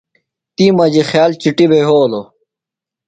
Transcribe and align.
تی 0.55 0.65
مجی 0.77 1.03
خیال 1.09 1.31
چِٹی 1.41 1.65
بھے 1.69 1.77
یھولو۔ 1.81 2.21